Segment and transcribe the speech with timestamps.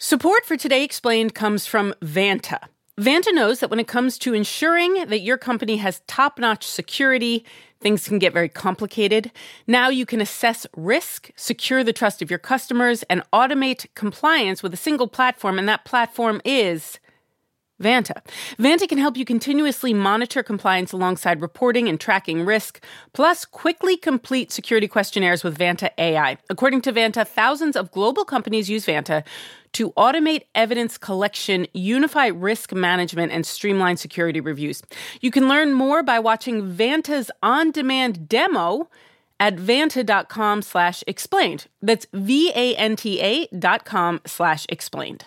[0.00, 2.60] Support for Today Explained comes from Vanta.
[3.00, 7.44] Vanta knows that when it comes to ensuring that your company has top notch security,
[7.80, 9.32] things can get very complicated.
[9.66, 14.72] Now you can assess risk, secure the trust of your customers, and automate compliance with
[14.72, 17.00] a single platform, and that platform is
[17.82, 18.22] Vanta.
[18.58, 22.82] Vanta can help you continuously monitor compliance alongside reporting and tracking risk,
[23.12, 26.38] plus quickly complete security questionnaires with Vanta AI.
[26.50, 29.24] According to Vanta, thousands of global companies use Vanta
[29.72, 34.82] to automate evidence collection, unify risk management, and streamline security reviews.
[35.20, 38.88] You can learn more by watching Vanta's on-demand demo
[39.40, 41.66] at vanta.com slash explained.
[41.80, 45.26] That's V-A-N-T-A dot com slash explained.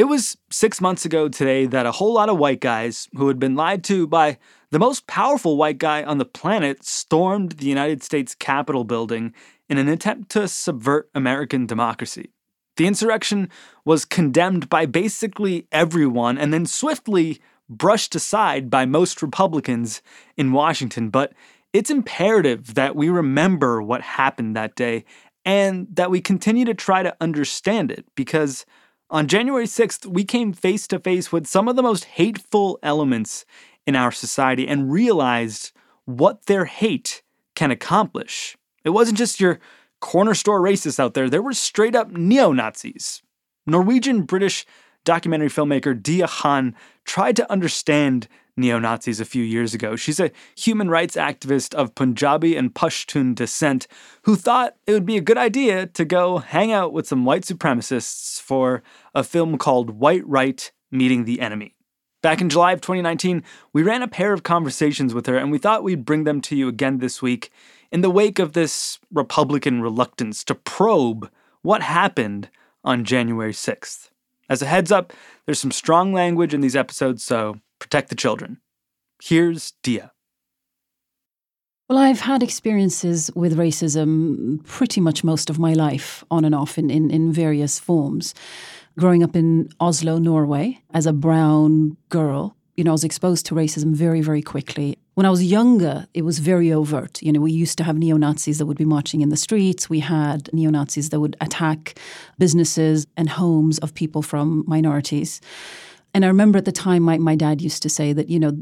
[0.00, 3.38] It was six months ago today that a whole lot of white guys who had
[3.38, 4.38] been lied to by
[4.70, 9.34] the most powerful white guy on the planet stormed the United States Capitol building
[9.68, 12.30] in an attempt to subvert American democracy.
[12.78, 13.50] The insurrection
[13.84, 20.00] was condemned by basically everyone and then swiftly brushed aside by most Republicans
[20.34, 21.10] in Washington.
[21.10, 21.34] But
[21.74, 25.04] it's imperative that we remember what happened that day
[25.44, 28.64] and that we continue to try to understand it because
[29.10, 33.44] on January 6th, we came face to face with some of the most hateful elements
[33.86, 35.72] in our society and realized
[36.04, 37.22] what their hate
[37.56, 38.56] can accomplish.
[38.84, 39.58] It wasn't just your
[40.00, 43.22] corner store racists out there, there were straight up neo Nazis.
[43.66, 44.64] Norwegian British
[45.04, 49.96] documentary filmmaker Deeyah Khan tried to understand neo Nazis a few years ago.
[49.96, 53.86] She's a human rights activist of Punjabi and Pashtun descent
[54.22, 57.42] who thought it would be a good idea to go hang out with some white
[57.42, 58.82] supremacists for
[59.14, 61.74] a film called White Right Meeting the Enemy.
[62.22, 65.56] Back in July of 2019, we ran a pair of conversations with her, and we
[65.56, 67.50] thought we'd bring them to you again this week
[67.90, 71.30] in the wake of this Republican reluctance to probe
[71.62, 72.50] what happened
[72.84, 74.10] on January 6th.
[74.50, 75.12] As a heads up,
[75.46, 78.60] there's some strong language in these episodes, so protect the children.
[79.20, 80.10] Here's Deeyah.
[81.88, 86.78] Well, I've had experiences with racism pretty much most of my life, on and off
[86.78, 88.32] in, in, in various forms.
[88.96, 93.56] Growing up in Oslo, Norway, as a brown girl, you know, I was exposed to
[93.56, 94.98] racism very, very quickly.
[95.14, 97.20] When I was younger, it was very overt.
[97.20, 99.90] You know, we used to have neo Nazis that would be marching in the streets.
[99.90, 101.98] We had neo Nazis that would attack
[102.38, 105.40] businesses and homes of people from minorities.
[106.14, 108.52] And I remember at the time, my, my dad used to say that, you know,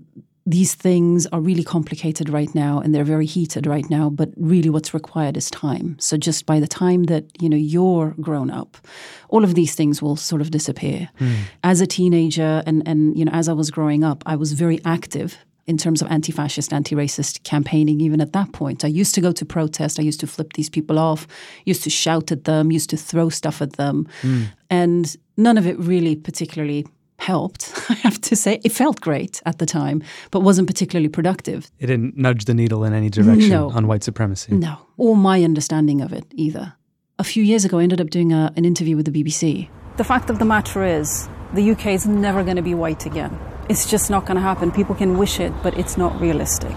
[0.49, 4.71] these things are really complicated right now and they're very heated right now but really
[4.71, 5.95] what's required is time.
[5.99, 8.79] So just by the time that you know you're grown up
[9.29, 11.11] all of these things will sort of disappear.
[11.21, 11.35] Mm.
[11.65, 14.81] as a teenager and and you know as i was growing up i was very
[14.85, 15.37] active
[15.67, 18.85] in terms of anti-fascist anti-racist campaigning even at that point.
[18.85, 20.01] I used to go to protest.
[20.01, 21.27] I used to flip these people off
[21.67, 24.07] used to shout at them used to throw stuff at them.
[24.23, 24.47] Mm.
[24.71, 26.87] and none of it really particularly
[27.29, 28.59] helped, I have to say.
[28.65, 31.71] It felt great at the time, but wasn't particularly productive.
[31.79, 33.71] It didn't nudge the needle in any direction no.
[33.71, 34.55] on white supremacy.
[34.55, 36.73] No, or my understanding of it either.
[37.19, 39.69] A few years ago, I ended up doing a, an interview with the BBC.
[39.99, 43.39] The fact of the matter is, the UK is never going to be white again.
[43.69, 44.73] It's just not going to happen.
[44.73, 46.77] People can wish it, but it's not realistic.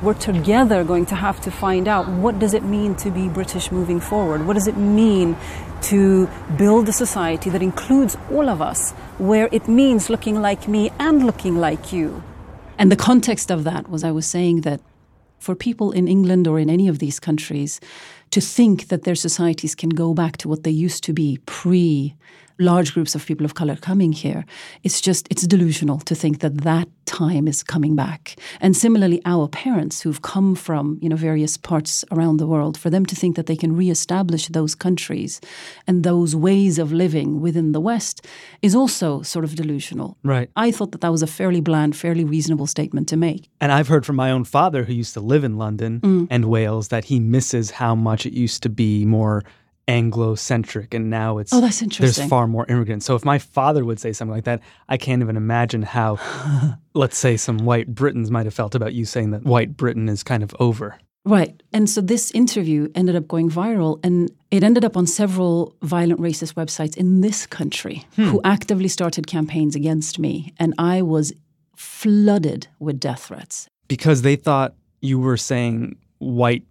[0.00, 3.70] We're together going to have to find out what does it mean to be British
[3.70, 4.46] moving forward?
[4.46, 5.36] What does it mean
[5.82, 10.90] to build a society that includes all of us, where it means looking like me
[10.98, 12.22] and looking like you?
[12.78, 14.80] And the context of that was I was saying that
[15.38, 17.80] for people in England or in any of these countries
[18.30, 22.14] to think that their societies can go back to what they used to be pre
[22.60, 24.44] large groups of people of color coming here.
[24.82, 28.36] It's just, it's delusional to think that that time is coming back.
[28.60, 32.90] And similarly, our parents who've come from, you know, various parts around the world, for
[32.90, 35.40] them to think that they can reestablish those countries
[35.86, 38.26] and those ways of living within the West
[38.62, 40.16] is also sort of delusional.
[40.22, 40.50] Right.
[40.54, 43.48] I thought that that was a fairly bland, fairly reasonable statement to make.
[43.60, 46.28] And I've heard from my own father, who used to live in London Mm.
[46.30, 49.42] and Wales, that he misses how much it used to be more
[49.90, 52.22] Anglo-centric, and now it's Oh, that's interesting.
[52.22, 53.06] there's far more immigrants.
[53.06, 56.18] So if my father would say something like that, I can't even imagine how,
[56.94, 60.22] let's say, some white Britons might have felt about you saying that white Britain is
[60.22, 60.98] kind of over.
[61.24, 61.62] Right.
[61.72, 66.20] And so this interview ended up going viral and it ended up on several violent
[66.20, 68.38] racist websites in this country who hmm.
[68.44, 70.54] actively started campaigns against me.
[70.58, 71.32] And I was
[71.76, 73.68] flooded with death threats.
[73.88, 76.64] because they thought you were saying white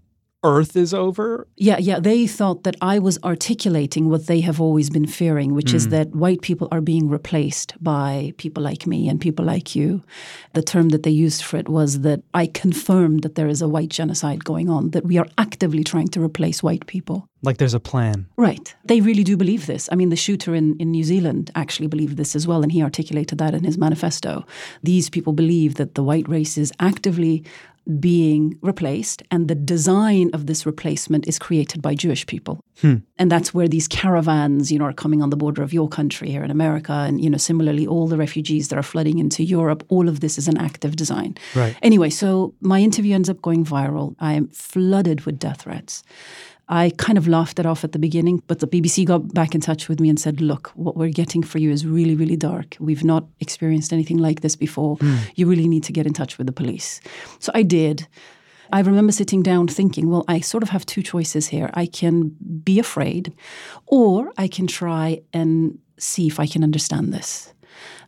[0.44, 1.48] Earth is over.
[1.58, 2.00] Yeah, yeah.
[2.00, 5.92] They thought that I was articulating what they have always been fearing, which is hmm.
[5.92, 10.02] that white people are being replaced by people like me and people like you.
[10.54, 13.68] The term that they used for it was that I confirmed that there is a
[13.68, 17.28] white genocide going on, that we are actively trying to replace white people.
[17.42, 18.28] Like there's a plan.
[18.38, 18.74] Right.
[18.86, 19.90] They really do believe this.
[19.92, 22.82] I mean, the shooter in, in New Zealand actually believed this as well, and he
[22.82, 24.46] articulated that in his manifesto.
[24.84, 27.44] These people believe that the white race is actively
[28.00, 32.60] being replaced, and the design of this replacement is created by Jewish people.
[32.82, 32.98] Hmm.
[33.18, 36.30] And that's where these caravans, you know, are coming on the border of your country
[36.30, 39.84] here in America, and you know, similarly, all the refugees that are flooding into Europe.
[39.90, 41.36] All of this is an active design.
[41.56, 41.76] Right.
[41.82, 44.16] Anyway, so my interview ends up going viral.
[44.20, 46.04] I am flooded with death threats.
[46.70, 49.62] I kind of laughed it off at the beginning, but the BBC got back in
[49.62, 52.78] touch with me and said, Look, what we're getting for you is really, really dark.
[52.80, 54.98] We've not experienced anything like this before.
[54.98, 55.16] Hmm.
[55.36, 57.02] You really need to get in touch with the police.
[57.40, 58.08] So I did.
[58.72, 61.72] I remember sitting down thinking, well, I sort of have two choices here.
[61.74, 63.34] I can be afraid,
[63.88, 67.52] or I can try and see if I can understand this.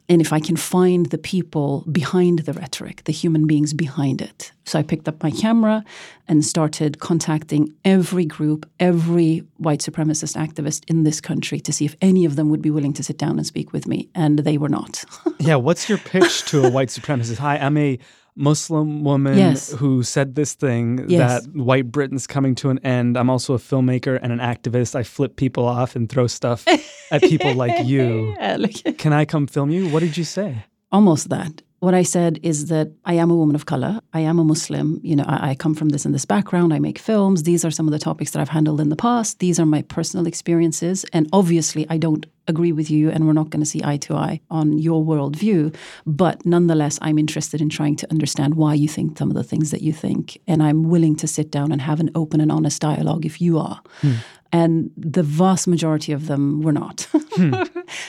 [0.09, 4.51] And if I can find the people behind the rhetoric, the human beings behind it.
[4.65, 5.83] So I picked up my camera
[6.27, 11.95] and started contacting every group, every white supremacist activist in this country to see if
[12.01, 14.09] any of them would be willing to sit down and speak with me.
[14.13, 15.03] And they were not.
[15.39, 17.39] Yeah, what's your pitch to a white supremacist?
[17.39, 17.97] Hi, I'm a
[18.35, 19.71] Muslim woman Yes.
[19.73, 21.43] who said this thing Yes.
[21.43, 23.17] that white Britain's coming to an end.
[23.17, 24.95] I'm also a filmmaker and an activist.
[24.95, 26.65] I flip people off and throw stuff
[27.11, 28.33] at people like you.
[28.39, 29.89] Yeah, like- Can I come film you?
[29.89, 30.65] What did you say?
[30.93, 31.61] almost that.
[31.81, 34.01] What I said is that I am a woman of color.
[34.13, 34.99] I am a Muslim.
[35.01, 36.75] You know, I, I come from this and this background.
[36.75, 37.41] I make films.
[37.41, 39.39] These are some of the topics that I've handled in the past.
[39.39, 41.05] These are my personal experiences.
[41.11, 44.13] And obviously, I don't agree with you, and we're not going to see eye to
[44.13, 45.75] eye on your worldview.
[46.05, 49.71] But nonetheless, I'm interested in trying to understand why you think some of the things
[49.71, 50.39] that you think.
[50.47, 53.57] And I'm willing to sit down and have an open and honest dialogue if you
[53.57, 53.81] are.
[54.01, 54.13] Hmm.
[54.53, 57.07] And the vast majority of them were not.
[57.33, 57.53] Hmm.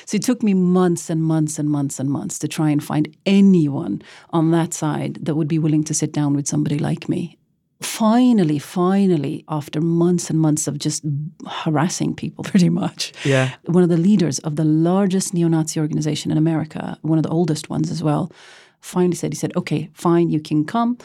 [0.04, 3.06] so it took me months and months and months and months to try and find
[3.24, 7.38] anyone on that side that would be willing to sit down with somebody like me.
[7.80, 11.04] Finally, finally, after months and months of just
[11.48, 13.50] harassing people pretty much, Yeah.
[13.66, 17.30] one of the leaders of the largest neo Nazi organization in America, one of the
[17.30, 18.32] oldest ones as well,
[18.80, 20.98] finally said, he said, okay, fine, you can come.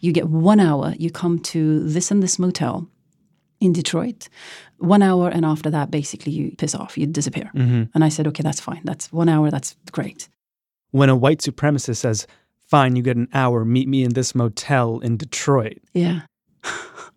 [0.00, 0.94] You get one hour.
[0.96, 2.86] You come to this and this motel
[3.60, 4.28] in Detroit.
[4.78, 7.50] One hour, and after that, basically, you piss off, you disappear.
[7.54, 7.84] Mm-hmm.
[7.94, 8.82] And I said, okay, that's fine.
[8.84, 9.50] That's one hour.
[9.50, 10.28] That's great.
[10.90, 12.26] When a white supremacist says,
[12.66, 15.78] Fine, you get an hour, meet me in this motel in Detroit.
[15.92, 16.22] Yeah.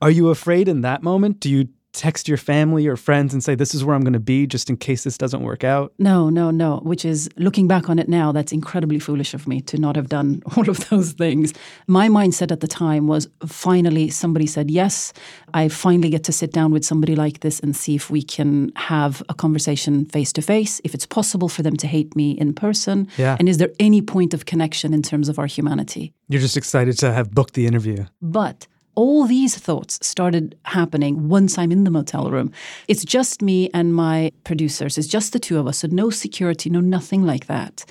[0.02, 1.40] Are you afraid in that moment?
[1.40, 4.20] Do you text your family or friends and say, This is where I'm going to
[4.20, 5.94] be just in case this doesn't work out?
[5.98, 6.78] No, no, no.
[6.84, 10.08] Which is looking back on it now, that's incredibly foolish of me to not have
[10.08, 11.54] done all of those things.
[11.88, 15.12] My mindset at the time was finally somebody said yes.
[15.54, 18.72] I finally get to sit down with somebody like this and see if we can
[18.76, 22.54] have a conversation face to face, if it's possible for them to hate me in
[22.54, 23.08] person.
[23.18, 23.36] Yeah.
[23.40, 26.14] And is there any point of connection in terms of our humanity?
[26.30, 28.06] You're just excited to have booked the interview.
[28.22, 32.52] But all these thoughts started happening once I'm in the motel room.
[32.88, 34.98] It's just me and my producers.
[34.98, 35.78] It's just the two of us.
[35.78, 37.86] So no security, no nothing like that.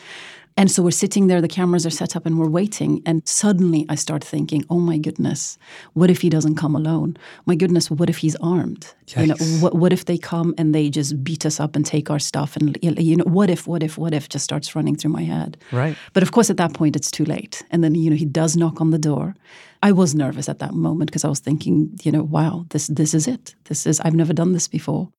[0.57, 3.03] And so we're sitting there, the cameras are set up, and we're waiting.
[3.05, 5.59] And suddenly I start thinking, oh my goodness,
[5.93, 7.17] what if he doesn't come alone?
[7.45, 8.95] My goodness, what if he's armed?
[9.17, 12.11] You know, what, what if they come and they just beat us up and take
[12.11, 12.57] our stuff?
[12.57, 15.57] And, you know, what if, what if, what if just starts running through my head.
[15.73, 15.97] Right.
[16.13, 17.63] But of course, at that point, it's too late.
[17.71, 19.35] And then, you know, he does knock on the door.
[19.83, 23.15] I was nervous at that moment because I was thinking, you know, wow, this this
[23.15, 23.55] is it.
[23.65, 25.11] This is I've never done this before.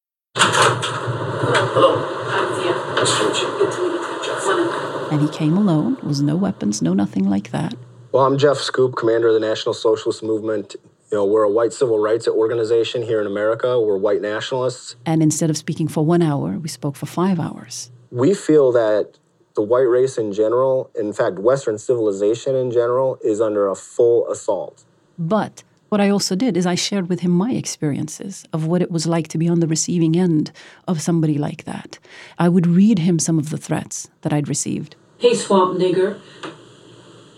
[5.12, 5.98] And he came alone.
[6.04, 7.76] Was no weapons, no nothing like that.
[8.12, 10.76] Well, I'm Jeff Schoep, commander of the National Socialist Movement
[11.12, 13.80] You know, we're a white civil rights organization here in America.
[13.80, 14.98] We're white nationalists.
[15.06, 17.92] And instead of speaking for one hour, we spoke for five hours.
[18.12, 19.18] We feel that
[19.56, 24.30] the white race in general, in fact, Western civilization in general, is under a full
[24.30, 24.84] assault.
[25.18, 28.92] But what I also did is I shared with him my experiences of what it
[28.92, 30.52] was like to be on the receiving end
[30.88, 32.00] of somebody like that.
[32.38, 34.96] I would read him some of the threats that I'd received.
[35.18, 36.20] Hey, swamp nigger,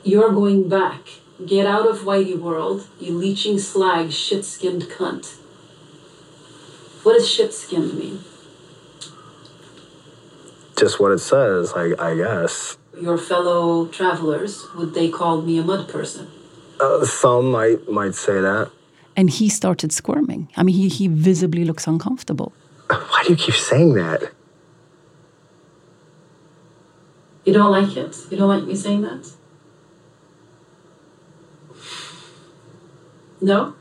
[0.03, 1.01] you're going back.
[1.45, 5.37] Get out of Whitey world, you leeching slag, shit skinned cunt.
[7.03, 8.19] What does shit skinned mean?
[10.77, 12.77] Just what it says, I, I guess.
[12.99, 16.29] Your fellow travelers, would they call me a mud person?
[16.79, 18.71] Uh, some might might say that.
[19.15, 20.49] And he started squirming.
[20.55, 22.53] I mean, he, he visibly looks uncomfortable.
[22.87, 24.31] Why do you keep saying that?
[27.43, 28.15] You don't like it?
[28.29, 29.29] You don't like me saying that?
[33.41, 33.73] No?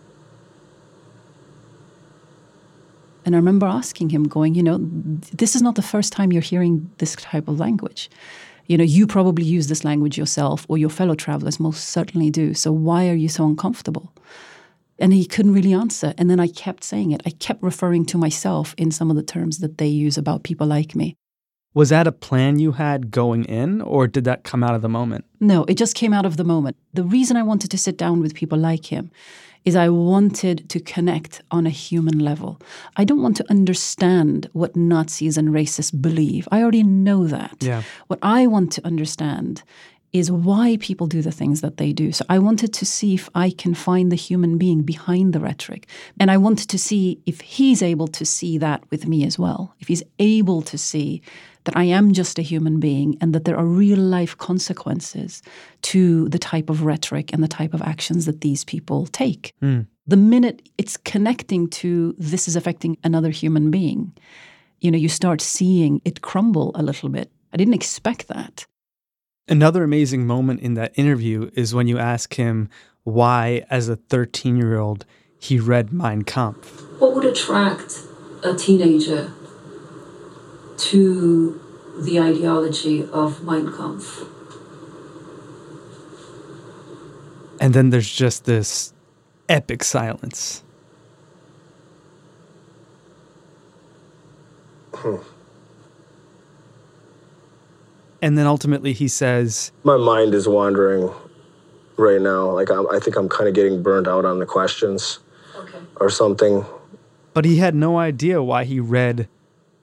[3.24, 6.40] And I remember asking him, going, you know, this is not the first time you're
[6.40, 8.08] hearing this type of language.
[8.68, 12.54] You know, you probably use this language yourself, or your fellow travelers most certainly do.
[12.54, 14.12] So why are you so uncomfortable?
[14.98, 16.12] And he couldn't really answer.
[16.18, 17.22] And then I kept saying it.
[17.24, 20.66] I kept referring to myself in some of the terms that they use about people
[20.66, 21.16] like me.
[21.72, 24.88] Was that a plan you had going in, or did that come out of the
[24.88, 25.24] moment?
[25.40, 26.76] No, it just came out of the moment.
[26.92, 29.10] The reason I wanted to sit down with people like him
[29.64, 32.60] is I wanted to connect on a human level.
[32.96, 36.48] I don't want to understand what Nazis and racists believe.
[36.50, 37.56] I already know that.
[37.60, 37.82] Yeah.
[38.06, 39.62] What I want to understand
[40.12, 42.12] is why people do the things that they do.
[42.12, 45.86] So I wanted to see if I can find the human being behind the rhetoric.
[46.18, 49.74] And I wanted to see if he's able to see that with me as well.
[49.80, 51.20] If he's able to see
[51.68, 55.42] that I am just a human being and that there are real life consequences
[55.82, 59.52] to the type of rhetoric and the type of actions that these people take.
[59.62, 59.86] Mm.
[60.06, 64.14] The minute it's connecting to this is affecting another human being,
[64.80, 67.30] you know, you start seeing it crumble a little bit.
[67.52, 68.64] I didn't expect that.
[69.46, 72.70] Another amazing moment in that interview is when you ask him
[73.04, 75.04] why, as a 13 year old,
[75.38, 76.82] he read Mein Kampf.
[76.98, 78.04] What would attract
[78.42, 79.34] a teenager
[80.78, 81.60] to
[81.98, 84.24] the ideology of Mein Kampf?
[87.60, 88.92] And then there's just this
[89.48, 90.62] epic silence.
[98.20, 101.10] And then ultimately he says, My mind is wandering
[101.96, 102.50] right now.
[102.50, 105.18] Like I'm, I think I'm kind of getting burned out on the questions
[105.56, 105.78] Okay.
[105.96, 106.64] or something.
[107.34, 109.28] but he had no idea why he read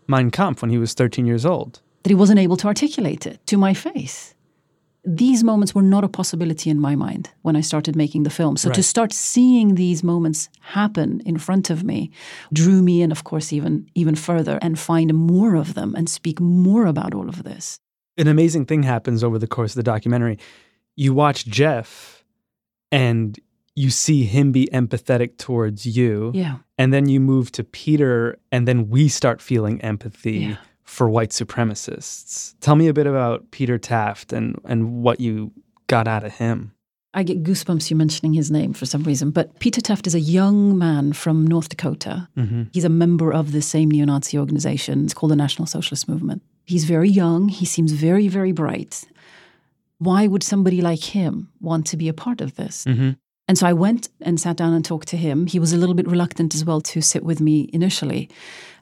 [0.07, 1.81] Mein Kampf when he was 13 years old.
[2.03, 4.33] That he wasn't able to articulate it to my face.
[5.07, 8.57] These moments were not a possibility in my mind when I started making the film.
[8.57, 12.09] So to start seeing these moments happen in front of me
[12.51, 16.39] drew me in, of course, even even further and find more of them and speak
[16.39, 17.79] more about all of this.
[18.17, 20.39] An amazing thing happens over the course of the documentary.
[20.95, 22.24] You watch Jeff
[22.91, 23.39] and
[23.75, 26.31] you see him be empathetic towards you.
[26.33, 26.57] Yeah.
[26.77, 30.58] And then you move to Peter, and then we start feeling empathy Yeah.
[30.84, 32.55] for white supremacists.
[32.60, 35.51] Tell me a bit about Peter Taft and, and what you
[35.88, 36.72] got out of him.
[37.13, 39.32] I get goosebumps you mentioning his name for some reason.
[39.32, 42.27] But Peter Taft is a young man from North Dakota.
[42.38, 42.63] Mm-hmm.
[42.74, 45.05] He's a member of the same neo Nazi organization.
[45.05, 46.41] It's called the National Socialist Movement.
[46.65, 47.48] He's very young.
[47.48, 49.05] He seems very, very bright.
[50.00, 52.84] Why would somebody like him want to be a part of this?
[52.84, 53.12] Mm-hmm.
[53.47, 55.45] And so I went and sat down and talked to him.
[55.47, 58.27] He was a little bit reluctant as well to sit with me initially.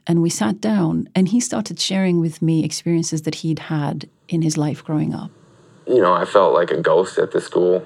[0.08, 4.42] And we sat down, and he started sharing with me experiences that he'd had in
[4.42, 5.32] his life growing up.
[5.88, 7.86] you know, I felt like a ghost at the school.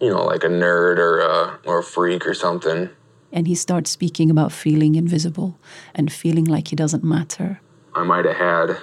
[0.00, 2.88] You know, like a nerd or a or a freak or something.
[3.32, 5.58] And he starts speaking about feeling invisible
[5.94, 7.60] and feeling like he doesn't matter.
[7.94, 8.76] I might have had,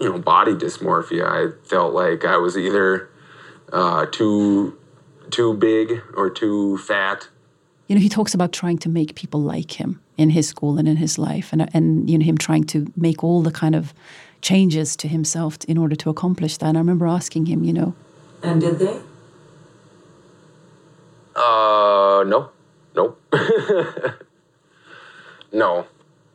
[0.00, 1.24] you know, body dysmorphia.
[1.24, 3.08] I felt like I was either
[3.72, 4.76] uh, too
[5.32, 7.28] too big or too fat.
[7.88, 10.86] You know, he talks about trying to make people like him in his school and
[10.88, 13.92] in his life, and and you know him trying to make all the kind of
[14.40, 16.66] changes to himself in order to accomplish that.
[16.66, 17.94] And I remember asking him, you know,
[18.42, 19.00] And did they?
[21.34, 22.50] Uh, no,
[22.94, 23.16] no,
[25.52, 25.86] no.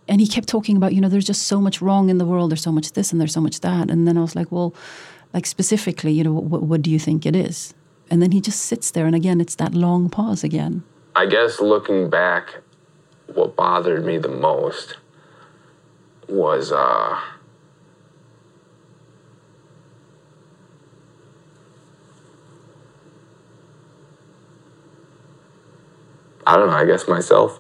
[0.08, 2.50] and he kept talking about, you know, there's just so much wrong in the world.
[2.50, 3.92] There's so much this and there's so much that.
[3.92, 4.74] And then I was like, well,
[5.34, 7.74] like specifically, you know, what, what do you think it is?
[8.10, 10.84] And then he just sits there, and again, it's that long pause again.
[11.16, 12.58] I guess looking back,
[13.34, 14.98] what bothered me the most
[16.28, 17.20] was uh
[26.46, 27.60] I don't know, I guess myself.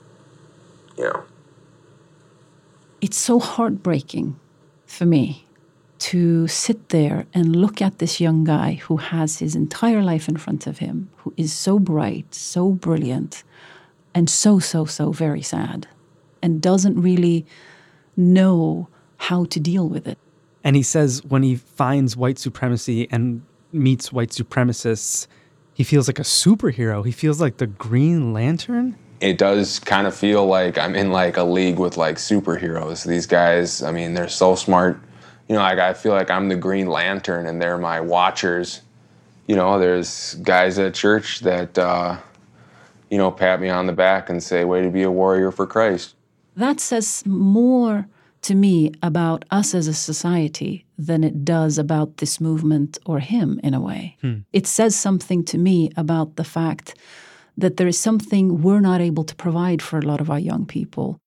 [0.98, 1.24] You know.
[3.01, 4.39] It's so heartbreaking
[4.86, 5.47] for me
[6.00, 10.38] to sit there and look at this young guy who has his entire life in
[10.38, 13.44] front of him, who is so bright, so brilliant,
[14.13, 15.88] and so, so, so very sad,
[16.42, 17.46] and doesn't really
[18.16, 18.88] know
[19.18, 20.18] how to deal with it.
[20.63, 25.27] And he says when he finds white supremacy and meets white supremacists,
[25.74, 27.06] he feels like a superhero.
[27.06, 28.98] He feels like the Green Lantern.
[29.20, 33.06] It does kind of feel like I'm in like a league with like superheroes.
[33.06, 35.00] These guys, I mean, they're so smart.
[35.48, 38.82] You know, like I feel like I'm the Green Lantern and they're my watchers.
[39.48, 42.18] You know, there's guys at church that, uh,
[43.10, 45.66] you know, pat me on the back and say, way to be a warrior for
[45.66, 46.16] Christ.
[46.56, 48.08] That says more
[48.42, 53.60] to me about us as a society than it does about this movement or him
[53.63, 54.18] in a way.
[54.22, 54.39] Hmm.
[54.51, 56.96] It says something to me about the fact
[57.58, 60.66] that there is something we're not able to provide for a lot of our young
[60.66, 61.20] people.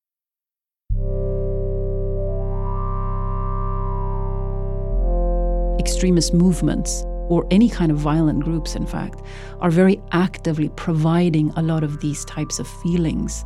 [5.80, 9.22] Extremist movements, or any kind of violent groups, in fact,
[9.60, 13.44] are very actively providing a lot of these types of feelings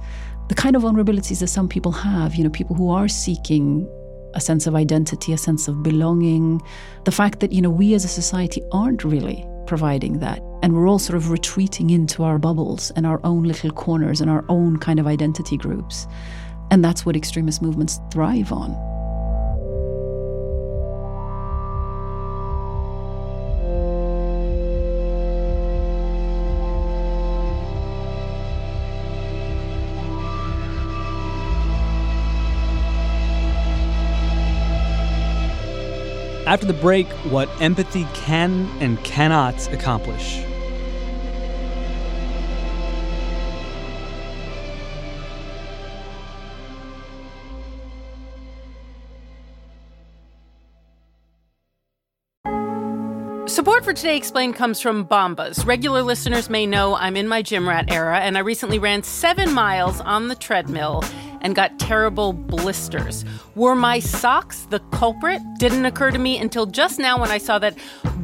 [0.49, 3.89] the kind of vulnerabilities that some people have, you know, people who are seeking
[4.35, 6.61] a sense of identity, a sense of belonging,
[7.05, 10.41] the fact that, you know, we as a society aren't really providing that.
[10.63, 14.29] And we're all sort of retreating into our bubbles and our own little corners and
[14.29, 16.07] our own kind of identity groups.
[16.71, 18.94] And that's what extremist movements thrive on.
[36.55, 40.41] After the break, what empathy can and cannot accomplish.
[53.49, 55.67] Support for Today Explained comes from Bombas.
[55.67, 59.53] Regular listeners may know I'm in my gym rat era, and I recently ran seven
[59.53, 61.03] miles on the treadmill
[61.45, 63.25] and got terrible blisters.
[63.55, 65.41] Were my socks the culprit?
[65.59, 67.77] Didn't occur to me until just now when I saw that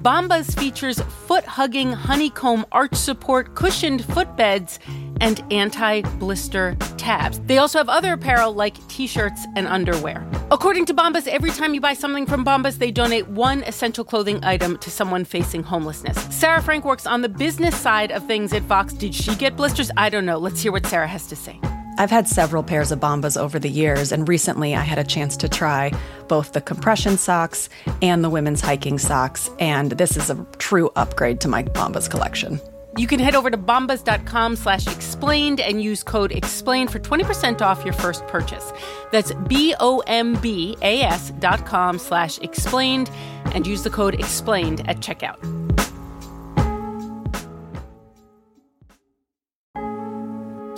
[0.02, 4.78] Bombas features foot hugging honeycomb arch support, cushioned footbeds,
[5.20, 7.38] and anti blister tabs.
[7.40, 10.26] They also have other apparel like t shirts and underwear.
[10.50, 14.42] According to Bombas, every time you buy something from Bombas, they donate one essential clothing
[14.42, 16.16] item to someone facing homelessness.
[16.34, 18.94] Sarah Frank works on the business side of things at Vox.
[18.94, 19.90] Did she get blisters?
[19.98, 20.38] I don't know.
[20.38, 21.60] Let's hear what Sarah has to say.
[22.00, 25.36] I've had several pairs of Bombas over the years, and recently I had a chance
[25.36, 25.92] to try
[26.28, 27.68] both the compression socks
[28.00, 32.58] and the women's hiking socks, and this is a true upgrade to my Bombas collection.
[32.96, 37.84] You can head over to bombas.com slash explained and use code explained for 20% off
[37.84, 38.72] your first purchase.
[39.10, 43.10] That's B-O-M-B-A-S dot com slash explained
[43.52, 45.59] and use the code explained at checkout.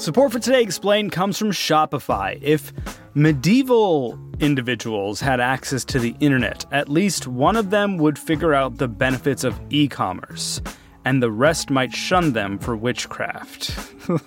[0.03, 2.37] Support for Today Explained comes from Shopify.
[2.43, 2.73] If
[3.15, 8.79] medieval individuals had access to the internet, at least one of them would figure out
[8.79, 10.61] the benefits of e commerce,
[11.05, 13.79] and the rest might shun them for witchcraft.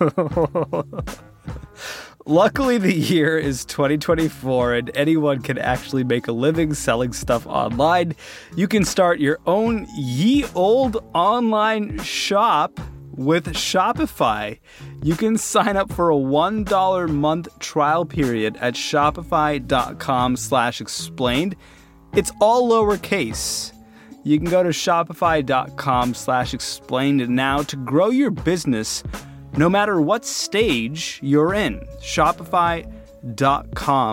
[2.24, 8.16] Luckily, the year is 2024 and anyone can actually make a living selling stuff online.
[8.56, 12.80] You can start your own ye old online shop
[13.16, 14.58] with Shopify.
[15.02, 21.56] You can sign up for a $1 month trial period at shopify.com slash explained.
[22.14, 23.72] It's all lowercase.
[24.24, 29.02] You can go to shopify.com slash explained now to grow your business
[29.56, 31.80] no matter what stage you're in.
[32.00, 32.90] Shopify.com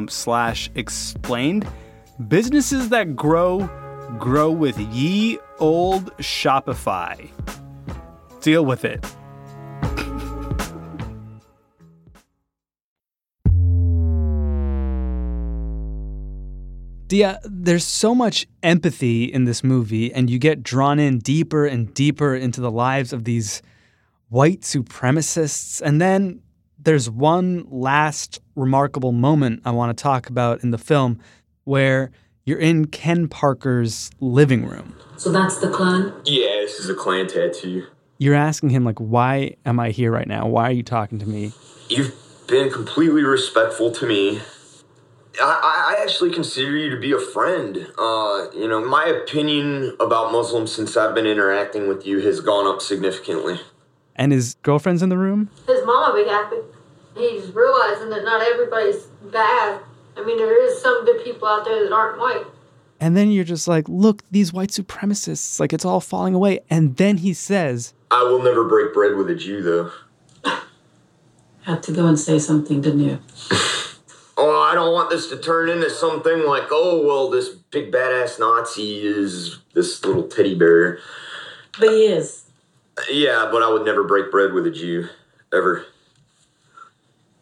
[0.07, 1.67] slash explained.
[2.27, 3.67] Businesses that grow,
[4.19, 7.29] grow with ye old Shopify.
[8.43, 9.01] Deal with it.
[17.08, 21.93] Deeyah, there's so much empathy in this movie, and you get drawn in deeper and
[21.93, 23.62] deeper into the lives of these
[24.27, 25.79] white supremacists.
[25.82, 26.41] And then
[26.77, 31.17] there's one last remarkable moment I want to talk about in the film
[31.63, 32.12] where
[32.43, 34.97] you're in Ken Parker's living room.
[35.15, 36.12] So that's the Klan?
[36.25, 37.88] Yeah, this is a Klan tattoo.
[38.17, 40.47] You're asking him, like, why am I here right now?
[40.47, 41.52] Why are you talking to me?
[41.89, 42.13] You've
[42.47, 44.41] been completely respectful to me.
[45.41, 47.88] I, I actually consider you to be a friend.
[47.97, 52.67] Uh, you know, my opinion about Muslims since I've been interacting with you has gone
[52.67, 53.60] up significantly.
[54.15, 55.49] And his girlfriend's in the room?
[55.65, 56.58] His mama be happy.
[57.15, 59.82] He's realizing that not everybody's bad.
[60.15, 62.45] I mean, there is some good people out there that aren't white.
[62.99, 66.60] And then you're just like, look, these white supremacists, like it's all falling away.
[66.69, 69.91] And then he says, I will never break bread with a Jew, though.
[71.63, 73.19] Had to go and say something, didn't you?
[74.36, 78.39] Oh, I don't want this to turn into something like, oh, well, this big badass
[78.39, 80.97] Nazi is this little teddy bear.
[81.80, 82.43] But he is.
[83.12, 85.08] Yeah, but I would never break bread with a Jew.
[85.54, 85.86] Ever.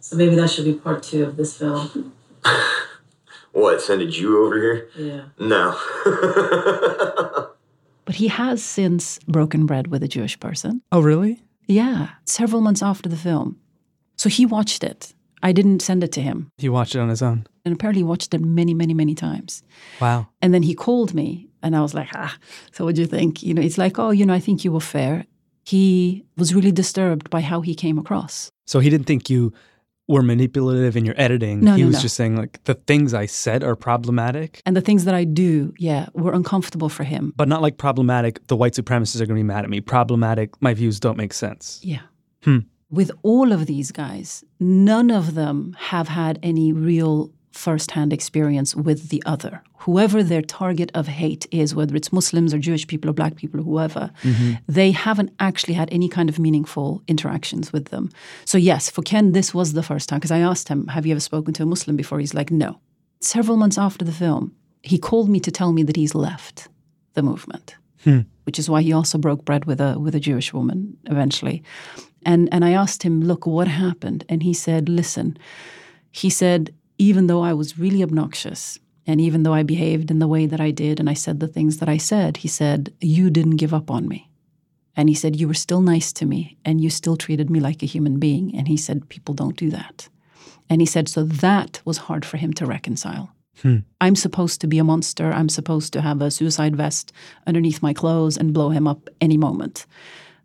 [0.02, 2.14] So maybe that should be part two of this film.
[3.54, 4.90] What, send a Jew over here?
[4.98, 5.24] Yeah.
[5.38, 5.78] No.
[8.12, 10.82] But he has since broken bread with a Jewish person.
[10.92, 11.42] Oh, really?
[11.68, 13.58] Yeah, several months after the film.
[14.18, 15.14] So he watched it.
[15.42, 16.52] I didn't send it to him.
[16.58, 17.48] He watched it on his own.
[17.64, 19.64] And apparently he watched it many, many, many times.
[20.02, 20.28] Wow.
[20.42, 22.36] And then he called me and I was like, ah,
[22.74, 23.44] so what do you think?
[23.44, 25.26] You know, it's like, oh, you know, I think you were fair.
[25.64, 28.52] He was really disturbed by how he came across.
[28.66, 29.54] So he didn't think you
[30.08, 31.62] were manipulative in your editing.
[31.62, 32.02] No, he no, was no.
[32.02, 35.74] just saying, like, the things I said are problematic, And the things that I do,
[35.78, 37.34] yeah, were uncomfortable for him.
[37.38, 39.80] but not like problematic, the white supremacists are going to be mad at me.
[39.80, 41.80] Problematic, my views don't make sense.
[41.84, 42.02] Yeah.
[42.44, 42.60] Hmm.
[42.90, 49.10] With all of these guys, none of them have had any real firsthand experience with
[49.10, 49.62] the other.
[49.80, 53.60] Whoever their target of hate is, whether it's Muslims or Jewish people or black people
[53.60, 54.54] or whoever, mm-hmm.
[54.68, 58.10] they haven't actually had any kind of meaningful interactions with them.
[58.46, 61.14] So, yes, for Ken, this was the first time because I asked him, Have you
[61.14, 62.20] ever spoken to a Muslim before?
[62.20, 62.80] He's like, No.
[63.20, 66.70] Several months after the film, he called me to tell me that he's left
[67.14, 68.20] the movement hmm.
[68.44, 71.64] which is why he also broke bread with a with a Jewish woman eventually.
[72.26, 74.26] And and I asked him, look, what happened?
[74.30, 75.38] And he said, listen,
[76.12, 80.28] he said, even though I was really obnoxious, and even though I behaved in the
[80.28, 83.32] way that I did and I said the things that I said, he said, you
[83.32, 84.30] didn't give up on me.
[84.96, 87.82] And he said, you were still nice to me and you still treated me like
[87.82, 88.56] a human being.
[88.56, 90.10] And he said, people don't do that.
[90.70, 93.32] And he said, so that was hard for him to reconcile.
[93.64, 93.78] Hmm.
[94.00, 95.32] I'm supposed to be a monster.
[95.32, 97.12] I'm supposed to have a suicide vest
[97.48, 99.88] underneath my clothes and blow him up any moment.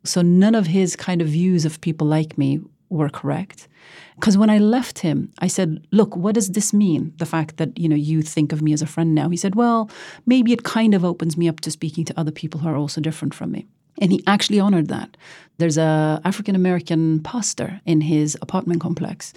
[0.04, 3.68] So none of his kind of views of people like me were correct.
[4.16, 7.12] Because when I left him, I said, "Look, what does this mean?
[7.18, 9.54] The fact that you know you think of me as a friend now?" He said,
[9.54, 9.90] "Well,
[10.24, 13.00] maybe it kind of opens me up to speaking to other people who are also
[13.00, 13.66] different from me."
[14.00, 15.16] And he actually honored that.
[15.58, 19.32] There's a African American pastor in his apartment complex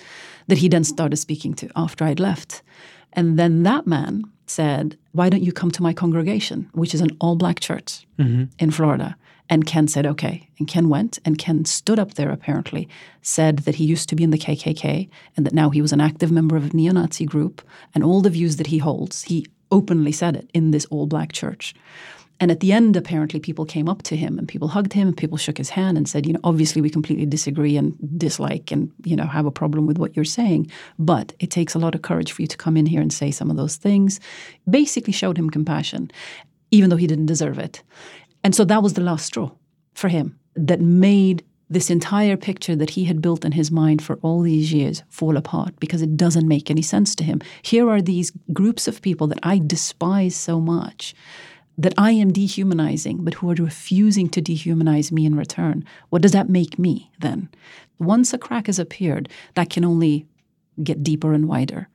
[0.47, 2.61] that he then started speaking to after I'd left.
[3.13, 7.15] And then that man said, Why don't you come to my congregation, which is an
[7.19, 8.45] all black church mm-hmm.
[8.59, 9.15] in Florida?
[9.49, 10.47] And Ken said, Okay.
[10.59, 12.87] And Ken went, and Ken stood up there apparently,
[13.21, 16.01] said that he used to be in the KKK and that now he was an
[16.01, 17.61] active member of a neo Nazi group
[17.95, 19.23] and all the views that he holds.
[19.23, 21.73] He openly said it in this all black church.
[22.41, 25.17] And at the end, apparently, people came up to him and people hugged him and
[25.17, 28.91] people shook his hand and said, you know, obviously we completely disagree and dislike and,
[29.03, 30.71] you know, have a problem with what you're saying.
[30.97, 33.31] But it takes a lot of courage for you to come in here and say
[33.31, 34.21] some of those things.
[34.69, 36.11] Basically showed him compassion,
[36.71, 37.83] even though he didn't deserve it.
[38.43, 39.51] And so that was the last straw
[39.93, 44.15] for him that made this entire picture that he had built in his mind for
[44.17, 47.39] all these years fall apart because it doesn't make any sense to him.
[47.61, 51.13] Here are these groups of people that I despise so much
[51.77, 55.85] that I am dehumanizing, but who are refusing to dehumanize me in return.
[56.09, 57.49] What does that make me then?
[57.99, 60.27] Once a crack has appeared, that can only
[60.83, 61.87] get deeper and wider.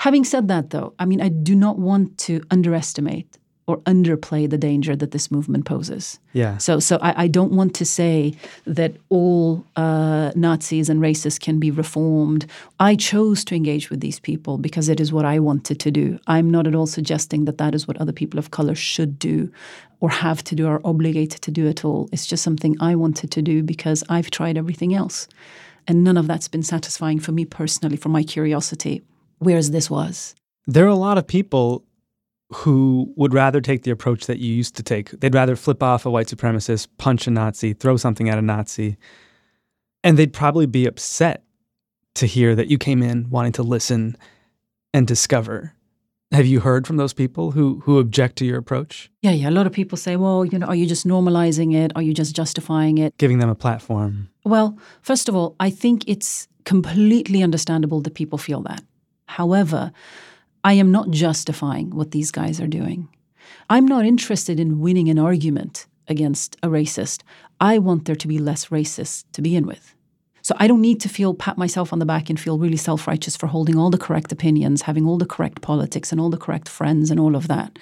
[0.00, 3.38] Having said that, though, I mean, I do not want to underestimate
[3.72, 6.18] or underplay the danger that this movement poses.
[6.34, 6.58] Yeah.
[6.58, 8.34] So, so I, I don't want to say
[8.66, 12.44] that all uh, Nazis and racists can be reformed.
[12.78, 16.18] I chose to engage with these people because it is what I wanted to do.
[16.26, 19.50] I'm not at all suggesting that that is what other people of color should do
[20.00, 22.10] or have to do or obligated to do at all.
[22.12, 25.28] It's just something I wanted to do because I've tried everything else.
[25.88, 29.00] And none of that's been satisfying for me personally, for my curiosity,
[29.38, 30.34] whereas this was.
[30.66, 31.84] There are a lot of people
[32.54, 35.10] who would rather take the approach that you used to take.
[35.10, 38.96] They'd rather flip off a white supremacist, punch a Nazi, throw something at a Nazi.
[40.04, 41.44] And they'd probably be upset
[42.14, 44.16] to hear that you came in wanting to listen
[44.92, 45.72] and discover.
[46.32, 49.10] Have you heard from those people who who object to your approach?
[49.20, 49.48] Yeah, yeah.
[49.48, 51.92] A lot of people say, well, you know, are you just normalizing it?
[51.94, 53.16] Are you just justifying it?
[53.18, 54.28] Giving them a platform.
[54.44, 58.82] Well, first of all, I think it's completely understandable that people feel that.
[59.26, 59.92] However,
[60.64, 63.08] I am not justifying what these guys are doing.
[63.68, 67.22] I'm not interested in winning an argument against a racist.
[67.60, 69.94] I want there to be less racists to begin with.
[70.42, 73.36] So I don't need to feel pat myself on the back and feel really self-righteous
[73.36, 76.68] for holding all the correct opinions, having all the correct politics and all the correct
[76.68, 77.78] friends and all of that.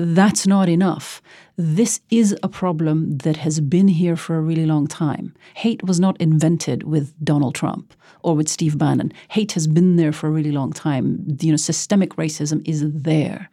[0.00, 1.20] That's not enough.
[1.56, 5.34] This is a problem that has been here for a really long time.
[5.54, 9.12] Hate was not invented with Donald Trump or with Steve Bannon.
[9.28, 11.36] Hate has been there for a really long time.
[11.40, 13.50] You know, systemic racism is there.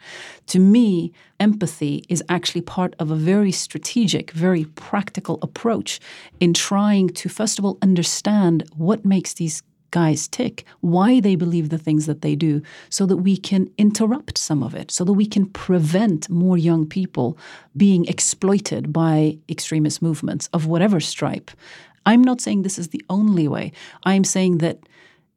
[0.47, 5.99] To me, empathy is actually part of a very strategic, very practical approach
[6.39, 11.69] in trying to, first of all, understand what makes these guys tick, why they believe
[11.69, 15.13] the things that they do, so that we can interrupt some of it, so that
[15.13, 17.37] we can prevent more young people
[17.75, 21.51] being exploited by extremist movements of whatever stripe.
[22.05, 23.71] I'm not saying this is the only way.
[24.03, 24.79] I'm saying that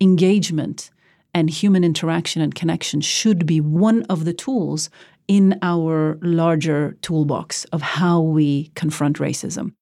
[0.01, 0.91] engagement
[1.35, 4.91] and human interaction and connection should be one of the tools
[5.29, 9.73] in our larger toolbox of how we confront racism.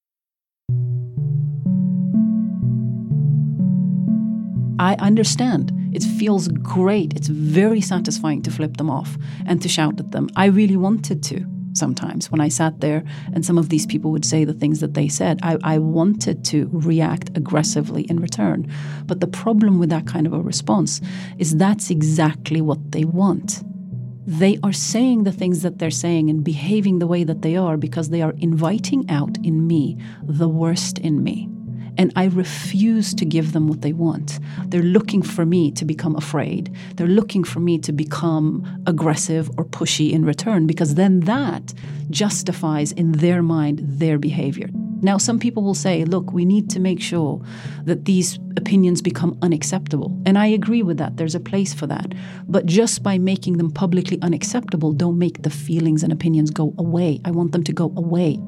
[4.79, 5.73] I understand.
[5.93, 7.15] It feels great.
[7.15, 10.29] It's very satisfying to flip them off and to shout at them.
[10.37, 14.25] I really wanted to sometimes when I sat there and some of these people would
[14.25, 15.39] say the things that they said.
[15.43, 18.71] I, I wanted to react aggressively in return.
[19.07, 21.01] But the problem with that kind of a response
[21.39, 23.63] is that's exactly what they want.
[24.27, 27.79] They are saying the things that they're saying and behaving the way that they are
[27.79, 31.49] because they are inviting out in me the worst in me
[31.99, 34.39] and I refuse to give them what they want.
[34.67, 36.75] They're looking for me to become afraid.
[36.95, 41.75] They're looking for me to become aggressive or pushy in return because then that
[42.11, 44.71] justifies in their mind their behavior.
[45.01, 47.41] Now, some people will say, look, we need to make sure
[47.85, 50.21] that these opinions become unacceptable.
[50.27, 51.17] And I agree with that.
[51.17, 52.15] There's a place for that.
[52.49, 57.21] But just by making them publicly unacceptable, don't make the feelings and opinions go away.
[57.25, 58.41] I want them to go away.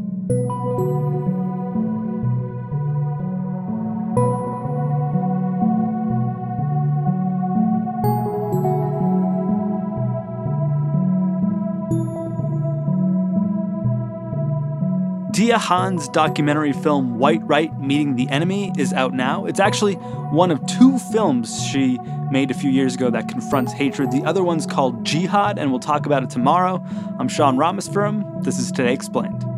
[15.41, 19.47] Deeyah Khan's documentary film White Right Meeting the Enemy is out now.
[19.47, 21.99] It's actually one of two films she
[22.31, 24.11] made a few years ago that confronts hatred.
[24.11, 26.85] The other one's called Jihad, and we'll talk about it tomorrow.
[27.19, 28.45] I'm Sean Rameswaram.
[28.45, 29.50] This is Today Explained.